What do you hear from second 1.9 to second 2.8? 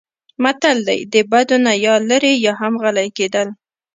لرې یا هم